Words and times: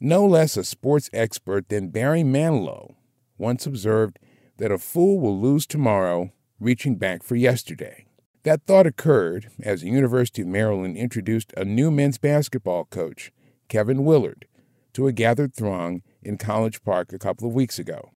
No 0.00 0.26
less 0.26 0.58
a 0.58 0.64
sports 0.64 1.08
expert 1.14 1.70
than 1.70 1.88
Barry 1.88 2.22
Manilow 2.22 2.96
once 3.38 3.64
observed 3.64 4.18
that 4.58 4.70
a 4.70 4.78
fool 4.78 5.18
will 5.18 5.40
lose 5.40 5.66
tomorrow 5.66 6.32
reaching 6.60 6.96
back 6.96 7.22
for 7.22 7.34
yesterday. 7.34 8.06
That 8.42 8.66
thought 8.66 8.86
occurred 8.86 9.50
as 9.62 9.80
the 9.80 9.88
University 9.88 10.42
of 10.42 10.48
Maryland 10.48 10.98
introduced 10.98 11.52
a 11.56 11.64
new 11.64 11.90
men's 11.90 12.18
basketball 12.18 12.84
coach, 12.84 13.32
Kevin 13.68 14.04
Willard, 14.04 14.46
to 14.92 15.06
a 15.06 15.12
gathered 15.12 15.54
throng 15.54 16.02
in 16.22 16.36
College 16.36 16.82
Park 16.84 17.12
a 17.12 17.18
couple 17.18 17.48
of 17.48 17.54
weeks 17.54 17.78
ago. 17.78 18.10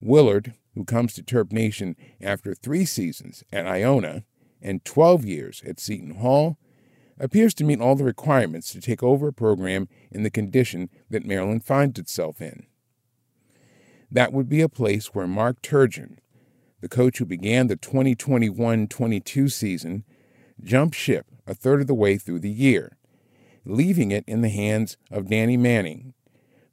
Willard, 0.00 0.54
who 0.74 0.84
comes 0.84 1.12
to 1.14 1.22
Terp 1.22 1.52
Nation 1.52 1.94
after 2.22 2.54
three 2.54 2.86
seasons 2.86 3.44
at 3.52 3.66
Iona 3.66 4.24
and 4.62 4.84
12 4.84 5.24
years 5.26 5.62
at 5.66 5.78
Seton 5.78 6.16
Hall, 6.16 6.56
appears 7.20 7.54
to 7.54 7.64
meet 7.64 7.80
all 7.80 7.96
the 7.96 8.04
requirements 8.04 8.72
to 8.72 8.80
take 8.80 9.02
over 9.02 9.28
a 9.28 9.32
program 9.32 9.88
in 10.10 10.22
the 10.22 10.30
condition 10.30 10.88
that 11.10 11.24
Maryland 11.24 11.64
finds 11.64 11.98
itself 11.98 12.40
in. 12.40 12.66
That 14.10 14.32
would 14.32 14.48
be 14.48 14.60
a 14.60 14.68
place 14.68 15.14
where 15.14 15.26
Mark 15.26 15.60
Turgeon, 15.62 16.18
the 16.80 16.88
coach 16.88 17.18
who 17.18 17.26
began 17.26 17.66
the 17.66 17.76
2021 17.76 18.88
22 18.88 19.48
season, 19.48 20.04
jumped 20.62 20.96
ship 20.96 21.26
a 21.46 21.54
third 21.54 21.80
of 21.80 21.86
the 21.86 21.94
way 21.94 22.16
through 22.16 22.40
the 22.40 22.50
year, 22.50 22.96
leaving 23.64 24.10
it 24.10 24.24
in 24.26 24.42
the 24.42 24.48
hands 24.48 24.96
of 25.10 25.28
Danny 25.28 25.56
Manning, 25.56 26.14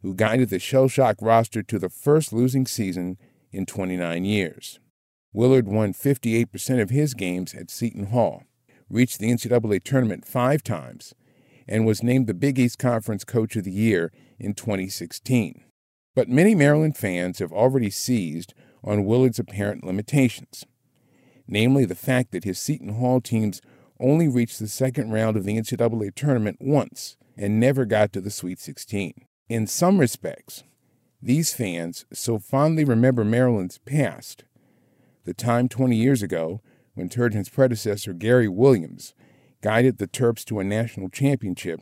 who 0.02 0.14
guided 0.14 0.50
the 0.50 0.59
shell 0.59 0.88
shock 0.88 1.17
roster 1.22 1.64
to 1.64 1.80
the 1.80 1.89
first 1.89 2.31
losing 2.31 2.66
season 2.66 3.17
in 3.52 3.66
29 3.66 4.23
years. 4.25 4.80
Willard 5.34 5.67
won 5.67 5.94
58% 5.94 6.81
of 6.81 6.89
his 6.89 7.14
games 7.14 7.53
at 7.53 7.70
Seton 7.70 8.08
Hall, 8.08 8.44
reached 8.89 9.20
the 9.20 9.31
NCAA 9.31 9.84
tournament 9.84 10.25
five 10.25 10.63
times, 10.63 11.13
and 11.67 11.85
was 11.85 12.03
named 12.03 12.27
the 12.27 12.34
Big 12.34 12.59
East 12.59 12.77
Conference 12.77 13.23
Coach 13.23 13.55
of 13.55 13.63
the 13.63 13.71
Year 13.71 14.11
in 14.39 14.53
2016. 14.53 15.63
But 16.16 16.30
many 16.30 16.55
Maryland 16.55 16.95
fans 16.95 17.39
have 17.39 17.52
already 17.52 17.89
seized 17.89 18.53
on 18.83 19.05
Willard's 19.05 19.39
apparent 19.39 19.83
limitations, 19.83 20.66
namely 21.47 21.86
the 21.86 21.95
fact 21.95 22.31
that 22.31 22.44
his 22.44 22.59
Seton 22.59 22.95
Hall 22.95 23.19
teams 23.19 23.61
only 24.00 24.27
reached 24.27 24.59
the 24.59 24.67
second 24.67 25.11
round 25.11 25.38
of 25.38 25.44
the 25.44 25.58
NCAA 25.58 26.14
tournament 26.16 26.58
once 26.61 27.17
and 27.38 27.59
never 27.59 27.86
got 27.86 28.14
to 28.14 28.22
the 28.22 28.30
Sweet 28.30 28.59
16. 28.59 29.14
In 29.49 29.67
some 29.67 29.99
respects, 29.99 30.64
these 31.22 31.53
fans 31.53 32.05
so 32.14 32.39
fondly 32.39 32.83
remember 32.83 33.23
Maryland's 33.23 33.80
past, 33.80 34.44
the 35.23 35.33
time 35.33 35.67
20 35.67 35.95
years 35.95 36.22
ago 36.22 36.61
when 36.96 37.10
Turgeon's 37.10 37.50
predecessor, 37.50 38.14
Gary 38.14 38.48
Williams, 38.48 39.14
guided 39.62 39.98
the 39.98 40.08
Terps 40.08 40.44
to 40.46 40.60
a 40.60 40.64
national 40.64 41.10
championship, 41.10 41.82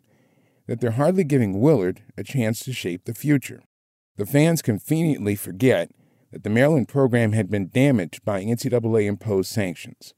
that 0.67 0.79
they're 0.79 0.91
hardly 0.91 1.23
giving 1.23 1.59
Willard 1.59 2.01
a 2.17 2.23
chance 2.23 2.59
to 2.61 2.73
shape 2.73 3.05
the 3.05 3.13
future. 3.13 3.63
The 4.17 4.25
fans 4.25 4.61
conveniently 4.61 5.35
forget 5.35 5.91
that 6.31 6.43
the 6.43 6.49
Maryland 6.49 6.87
program 6.87 7.33
had 7.33 7.49
been 7.49 7.69
damaged 7.69 8.23
by 8.25 8.43
NCAA 8.43 9.05
imposed 9.05 9.51
sanctions, 9.51 10.13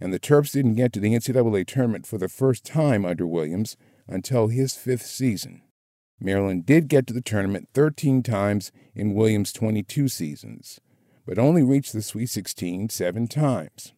and 0.00 0.12
the 0.12 0.20
Terps 0.20 0.52
didn't 0.52 0.74
get 0.74 0.92
to 0.94 1.00
the 1.00 1.14
NCAA 1.14 1.66
tournament 1.66 2.06
for 2.06 2.18
the 2.18 2.28
first 2.28 2.64
time 2.64 3.04
under 3.04 3.26
Williams 3.26 3.76
until 4.06 4.48
his 4.48 4.74
fifth 4.74 5.06
season. 5.06 5.62
Maryland 6.20 6.64
did 6.64 6.88
get 6.88 7.06
to 7.06 7.12
the 7.12 7.20
tournament 7.20 7.68
13 7.74 8.22
times 8.22 8.72
in 8.94 9.14
Williams' 9.14 9.52
22 9.52 10.08
seasons, 10.08 10.80
but 11.26 11.38
only 11.38 11.62
reached 11.62 11.92
the 11.92 12.02
Sweet 12.02 12.30
16 12.30 12.88
seven 12.88 13.26
times. 13.26 13.92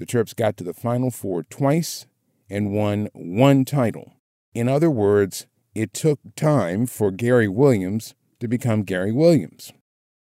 The 0.00 0.06
Terps 0.06 0.34
got 0.34 0.56
to 0.56 0.64
the 0.64 0.72
Final 0.72 1.10
Four 1.10 1.42
twice 1.42 2.06
and 2.48 2.72
won 2.72 3.10
one 3.12 3.66
title. 3.66 4.14
In 4.54 4.66
other 4.66 4.90
words, 4.90 5.46
it 5.74 5.92
took 5.92 6.20
time 6.36 6.86
for 6.86 7.10
Gary 7.10 7.48
Williams 7.48 8.14
to 8.38 8.48
become 8.48 8.84
Gary 8.84 9.12
Williams. 9.12 9.74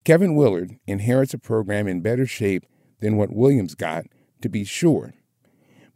Kevin 0.05 0.35
Willard 0.35 0.79
inherits 0.87 1.33
a 1.33 1.37
program 1.37 1.85
in 1.85 1.99
better 1.99 2.25
shape 2.25 2.65
than 3.01 3.17
what 3.17 3.35
Williams 3.35 3.75
got, 3.75 4.05
to 4.41 4.47
be 4.47 4.63
sure, 4.63 5.15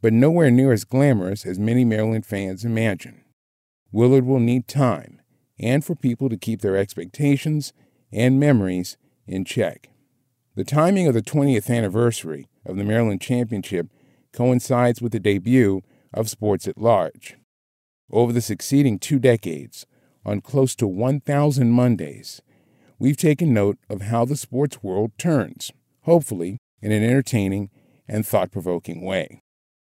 but 0.01 0.11
nowhere 0.11 0.51
near 0.51 0.73
as 0.73 0.83
glamorous 0.83 1.45
as 1.45 1.57
many 1.57 1.85
Maryland 1.85 2.25
fans 2.25 2.65
imagine. 2.65 3.23
Willard 3.89 4.25
will 4.25 4.41
need 4.41 4.67
time 4.67 5.21
and 5.57 5.85
for 5.85 5.95
people 5.95 6.27
to 6.27 6.35
keep 6.35 6.59
their 6.59 6.75
expectations 6.75 7.71
and 8.11 8.37
memories 8.37 8.97
in 9.25 9.45
check. 9.45 9.91
The 10.55 10.65
timing 10.65 11.07
of 11.07 11.13
the 11.13 11.21
20th 11.21 11.73
anniversary 11.73 12.49
of 12.65 12.77
the 12.77 12.83
Maryland 12.83 13.21
Championship 13.21 13.87
coincides 14.33 15.01
with 15.01 15.11
the 15.11 15.19
debut 15.19 15.81
of 16.13 16.29
Sports 16.29 16.67
at 16.67 16.77
Large. 16.77 17.37
Over 18.11 18.33
the 18.33 18.41
succeeding 18.41 18.99
two 18.99 19.19
decades, 19.19 19.85
on 20.25 20.41
close 20.41 20.75
to 20.75 20.87
1,000 20.87 21.71
Mondays, 21.71 22.41
we've 22.99 23.17
taken 23.17 23.53
note 23.53 23.77
of 23.89 24.01
how 24.01 24.25
the 24.25 24.35
sports 24.35 24.83
world 24.83 25.11
turns, 25.17 25.71
hopefully 26.01 26.57
in 26.81 26.91
an 26.91 27.03
entertaining 27.03 27.69
and 28.07 28.25
thought 28.25 28.51
provoking 28.51 29.03
way. 29.03 29.41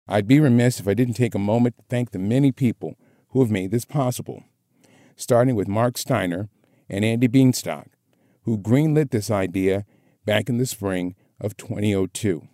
I'd 0.07 0.27
be 0.27 0.39
remiss 0.39 0.79
if 0.79 0.87
I 0.87 0.93
didn't 0.93 1.13
take 1.15 1.35
a 1.35 1.39
moment 1.39 1.77
to 1.77 1.83
thank 1.89 2.11
the 2.11 2.19
many 2.19 2.51
people 2.51 2.95
who 3.29 3.41
have 3.41 3.51
made 3.51 3.71
this 3.71 3.85
possible 3.85 4.43
starting 5.17 5.55
with 5.55 5.67
Mark 5.67 5.97
Steiner 5.97 6.47
and 6.87 7.03
Andy 7.03 7.27
Bienstock, 7.27 7.87
who 8.43 8.57
greenlit 8.57 9.09
this 9.09 9.29
idea 9.29 9.83
back 10.25 10.47
in 10.47 10.57
the 10.57 10.65
spring 10.65 11.15
of 11.41 11.57
2002. 11.57 12.47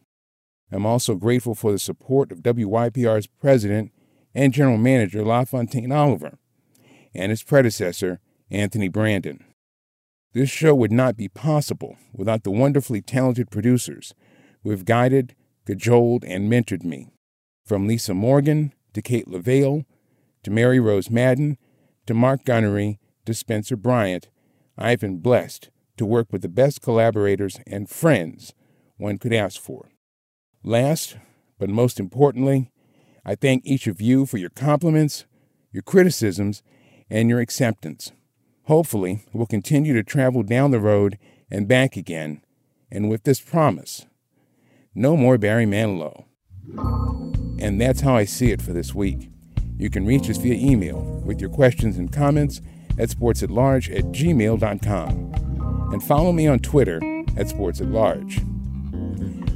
I'm 0.74 0.86
also 0.86 1.16
grateful 1.16 1.54
for 1.54 1.72
the 1.72 1.80
support 1.80 2.32
of 2.32 2.40
WYPR's 2.40 3.28
president 3.28 3.92
and 4.34 4.54
general 4.54 4.78
manager 4.78 5.24
LaFontaine 5.24 5.92
Oliver 5.92 6.40
and 7.14 7.30
his 7.30 7.44
predecessor, 7.44 8.20
Anthony 8.50 8.88
Brandon. 8.88 9.44
This 10.34 10.50
show 10.50 10.74
would 10.74 10.92
not 10.92 11.16
be 11.16 11.30
possible 11.30 11.98
without 12.12 12.44
the 12.44 12.52
wonderfully 12.52 13.02
talented 13.02 13.52
producers 13.52 14.16
who 14.64 14.72
have 14.72 14.86
guided, 14.86 15.36
cajoled, 15.66 16.24
and 16.26 16.52
mentored 16.52 16.84
me. 16.84 17.12
From 17.66 17.88
Lisa 17.88 18.16
Morgan 18.16 18.74
to 18.94 19.02
Kate 19.02 19.28
LaVale 19.28 19.86
to 20.42 20.52
Mary 20.52 20.80
Rose 20.80 21.10
Madden 21.10 21.58
to 22.08 22.16
Mark 22.16 22.46
Gunnery 22.46 23.00
to 23.26 23.34
Spencer 23.34 23.76
Bryant, 23.76 24.30
I've 24.76 25.02
been 25.02 25.20
blessed 25.20 25.70
to 25.98 26.06
work 26.06 26.32
with 26.32 26.42
the 26.42 26.50
best 26.50 26.82
collaborators 26.82 27.60
and 27.68 27.88
friends 27.88 28.54
one 28.98 29.20
could 29.20 29.34
ask 29.34 29.62
for. 29.62 29.93
Last, 30.64 31.18
but 31.60 31.70
most 31.70 32.00
importantly, 32.00 32.72
I 33.26 33.36
thank 33.36 33.66
each 33.66 33.88
of 33.88 34.02
you 34.02 34.26
for 34.26 34.38
your 34.38 34.50
compliments, 34.50 35.26
your 35.72 35.84
criticisms, 35.84 36.64
and 37.10 37.30
your 37.30 37.40
acceptance. 37.40 38.12
Hopefully, 38.64 39.26
we'll 39.34 39.46
continue 39.46 39.94
to 39.94 40.04
travel 40.04 40.44
down 40.44 40.72
the 40.72 40.80
road 40.80 41.18
and 41.52 41.68
back 41.68 41.98
again, 41.98 42.42
and 42.92 43.10
with 43.10 43.24
this 43.24 43.42
promise 43.42 44.06
no 44.96 45.18
more 45.18 45.38
Barry 45.38 45.66
Manilow. 45.66 46.26
And 47.60 47.80
that's 47.80 48.02
how 48.02 48.16
I 48.16 48.26
see 48.26 48.52
it 48.52 48.62
for 48.62 48.74
this 48.74 48.94
week. 48.94 49.30
You 49.78 49.90
can 49.90 50.06
reach 50.06 50.30
us 50.30 50.38
via 50.38 50.54
email 50.54 51.02
with 51.26 51.42
your 51.42 51.50
questions 51.50 51.98
and 51.98 52.12
comments 52.12 52.62
at 53.00 53.10
sportsatlarge 53.10 53.96
at 53.96 54.06
gmail.com. 54.06 55.90
And 55.92 56.04
follow 56.04 56.32
me 56.32 56.48
on 56.48 56.60
Twitter 56.60 56.98
at 57.38 57.48
sportsatlarge. 57.48 58.53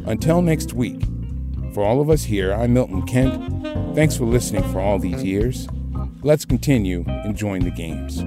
Until 0.07 0.41
next 0.41 0.71
week, 0.71 1.03
for 1.73 1.83
all 1.83 1.99
of 1.99 2.09
us 2.09 2.23
here, 2.23 2.53
I'm 2.53 2.73
Milton 2.73 3.05
Kent. 3.05 3.93
Thanks 3.93 4.15
for 4.15 4.23
listening 4.23 4.63
for 4.71 4.79
all 4.79 4.99
these 4.99 5.21
years. 5.21 5.67
Let's 6.21 6.45
continue 6.45 7.03
enjoying 7.25 7.65
the 7.65 7.71
games. 7.71 8.23